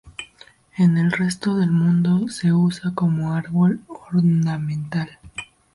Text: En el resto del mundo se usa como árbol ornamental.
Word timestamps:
En 0.77 0.97
el 0.97 1.11
resto 1.11 1.55
del 1.57 1.69
mundo 1.69 2.27
se 2.27 2.51
usa 2.53 2.89
como 2.95 3.33
árbol 3.35 3.81
ornamental. 3.87 5.19